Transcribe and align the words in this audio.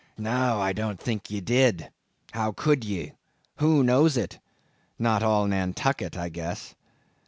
No, 0.17 0.59
I 0.59 0.73
don't 0.73 0.99
think 0.99 1.29
ye 1.29 1.41
did; 1.41 1.91
how 2.31 2.53
could 2.53 2.83
ye? 2.83 3.13
Who 3.57 3.83
knows 3.83 4.17
it? 4.17 4.39
Not 4.97 5.21
all 5.21 5.45
Nantucket, 5.45 6.17
I 6.17 6.27
guess. 6.27 6.73